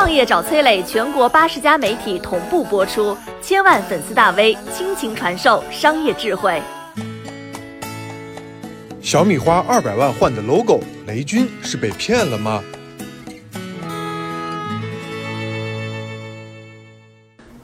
[0.00, 6.58] 创业找崔磊，全国八十家媒体同步播出，千万粉丝大 V 倾情传授商业智慧。
[9.02, 12.64] 小米花二百万换的 logo，雷军是被骗了吗？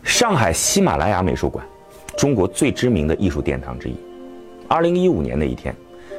[0.04, 1.66] 上海喜马拉雅美术馆，
[2.18, 3.96] 中国最知名的艺术殿堂之一。
[4.68, 5.74] 二零一五年的一天，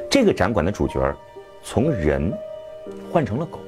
[0.09, 0.99] 这个展馆的主角
[1.61, 2.33] 从人
[3.11, 3.59] 换成了狗。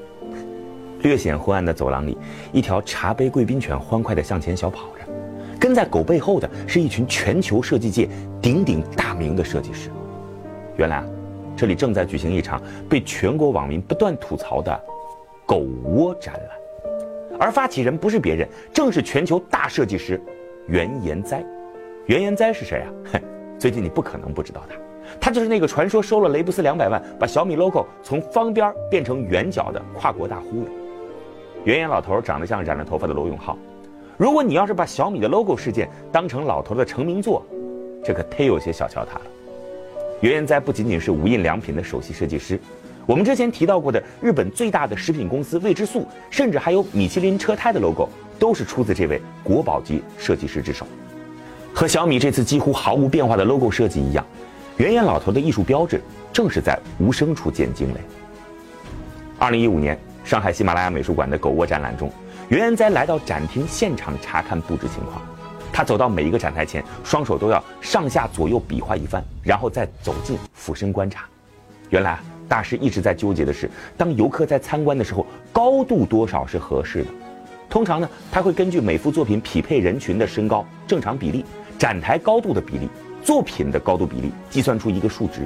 [1.02, 2.18] 略显昏暗的走廊里，
[2.52, 5.12] 一条茶杯贵宾犬欢快地向前小跑着，
[5.60, 8.08] 跟在狗背后的是一群全球设计界
[8.42, 9.90] 鼎鼎大名的设计师。
[10.78, 11.06] 原来啊，
[11.56, 14.80] 这里正在举行一场被全国网民不断吐槽的
[15.46, 17.40] “狗窝”展览。
[17.40, 20.22] 而发起人不是别人，正是全球大设计师
[20.68, 21.42] 袁研哉。
[22.08, 22.90] 袁研哉是谁啊？
[23.14, 23.22] 嘿，
[23.58, 24.76] 最近你不可能不知道他，
[25.22, 30.66] 他就是那个传说收了雷布斯两百万，把小米 logo 从方边变成圆角的跨国大忽悠。
[31.70, 33.56] 圆眼老头长得像染了头发的罗永浩。
[34.18, 37.46] 如果你要是把小米的 logo 事件当成老头的成名作，
[38.04, 39.26] 这可忒有些小瞧他了。
[40.22, 42.60] 圆圆哉不仅仅是无印良品的首席设计师。
[43.06, 50.88] 我们之前提到过的日本最大的食品公司味之素，甚至还有米其林车胎的 logo，都是出自这位国宝级设计师之手。
[51.72, 54.26] 和小米这次几乎毫无变化的 logo 设计一样，
[54.78, 56.02] 圆眼老头的艺术标志
[56.34, 58.00] 正是在无声处见惊雷。
[59.38, 59.98] 二零一五年，
[60.30, 62.08] 上海喜马拉雅美术馆的狗窝展览中，
[62.50, 65.20] 袁研哉来到展厅现场查看布置情况。
[65.74, 71.26] 他走到每一个展台前，双手都要上下左右比划一番，然后再走近俯身观察。
[71.90, 72.20] 原来。
[72.48, 77.10] 大师一直在纠结的是，当游客在参观的时候，高度多少是合适的？
[77.68, 81.44] 通常呢，他会根据每幅作品匹配人群的身高正常比例、
[81.80, 82.88] 展台高度的比例、
[83.24, 85.42] 作品的高度比例，计算出一个数值。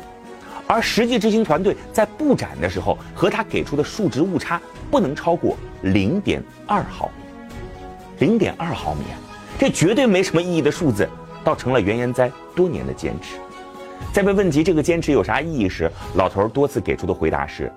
[0.67, 7.23] 而实际执行团队在布展的时候，和他给出的数值误差不能超过零点二毫米。
[8.19, 9.17] 零点二毫米啊，
[9.59, 11.08] 这绝对没什么意义的数字，
[11.44, 13.38] 倒成了袁研哉多年的坚持。
[14.14, 17.72] 在被问及这个坚持有啥意义时，老头多次给出的回答是：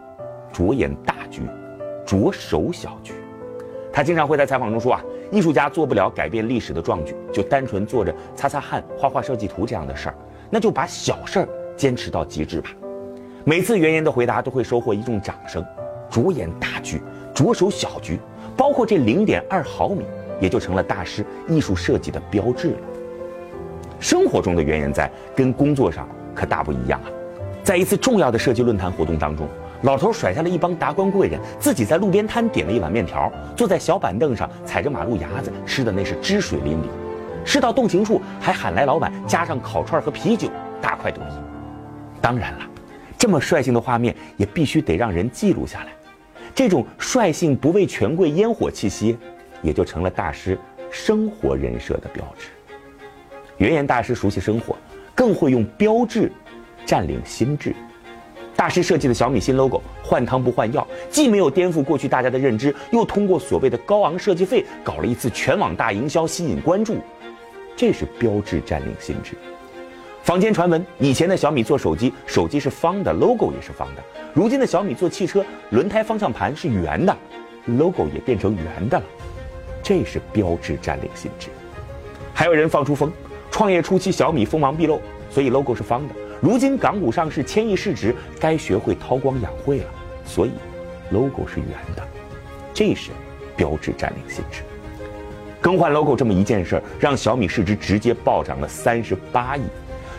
[0.52, 1.42] 着眼大局，
[2.06, 3.14] 着手小局。
[3.92, 10.14] 他经常会在采访中说啊，艺术家做不了改变历史的壮举，就单纯做着擦擦汗、画画设计图这样的事儿，
[10.50, 12.70] 那就把小事儿坚持到极致吧。
[13.44, 15.64] 每次袁言的回答都会收获一众掌声。
[16.10, 17.02] 着眼大局，
[17.34, 18.18] 着手小局，
[18.56, 20.04] 包括这零点二毫米，
[20.40, 22.78] 也就成了大师艺术设计的标志了。
[24.00, 26.08] 生活中的袁言哉跟工作上。
[26.36, 27.08] 可大不一样啊！
[27.64, 29.48] 在一次重要的设计论坛活动当中，
[29.84, 36.82] 老头甩下了一帮达官贵人，自己在路边摊点了一碗面条，坐在小板凳上踩着马路牙子，吃的那是汁水淋漓。
[37.42, 41.45] 吃到动情处，还喊来老板加上烤串和啤酒，大快朵颐。
[42.26, 42.66] 当然了，
[43.16, 45.92] 这么率性的画面也必须得让人记录下来。
[46.52, 49.16] 这种率性不畏权贵烟火气息，
[49.62, 50.58] 也就成了大师
[50.90, 52.48] 生活人设的标志。
[53.58, 54.76] 原研大师熟悉生活。
[55.14, 56.30] 更会用标志
[56.84, 57.72] 占领心智。
[58.56, 66.98] 大师设计的小米新 logo 换汤不换药，既没有颠覆过去大家的认知，又通过所谓的高昂设计费搞了一次全网大营销，吸引关注。
[67.76, 69.36] 这是标志占领心智。
[70.26, 74.02] 坊间传闻，以前的小米做手机，手机是方的，logo 也是方的；
[74.34, 77.16] 如今的小米做汽车，轮胎、方向盘是圆的
[77.78, 79.04] ，logo 也变成圆的了。
[79.84, 81.46] 这是标志占领心智。
[82.34, 83.08] 还有人放出风。
[83.52, 85.00] 创业初期，小米锋芒毕露，
[85.30, 86.14] 所以 logo 是方的。
[86.40, 89.84] 如今港股上市，千亿市值，该学会韬光养晦了，
[90.24, 90.50] 所以
[91.12, 92.02] logo 是圆的。
[92.74, 93.12] 这是
[93.56, 94.62] 标志占领心智。
[95.60, 99.62] 更换 logo 这么一件事儿，让小米市值直接暴涨了三十八亿。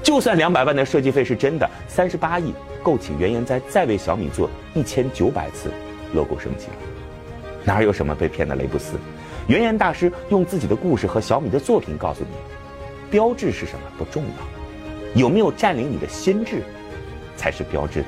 [0.03, 5.69] 就算两百万的设计费是真的，三十八亿够请袁研哉再为小米做一千九百次
[6.13, 6.73] logo 升级了。
[7.63, 8.93] 哪有什么被骗的雷布斯？
[9.47, 12.29] 袁研大师用自己的故事和小米的作品告诉你。
[13.09, 16.61] 标志是什么不重要，有没有占领你的心智，
[17.37, 18.07] 才是标志的。